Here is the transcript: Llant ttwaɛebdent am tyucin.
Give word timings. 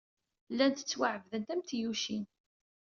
Llant 0.51 0.77
ttwaɛebdent 0.81 1.53
am 1.53 1.61
tyucin. 1.67 2.25